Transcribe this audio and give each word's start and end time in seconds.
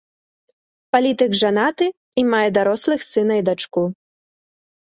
Палітык 0.95 1.31
жанаты 1.41 1.91
і 2.23 2.25
мае 2.31 2.41
дарослых 2.57 3.07
сына 3.11 3.33
і 3.43 3.47
дачку. 3.53 3.87